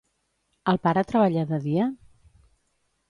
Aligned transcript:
El 0.71 0.79
pare 0.87 1.03
treballa 1.13 1.43
de 1.53 1.61
dia? 1.69 1.89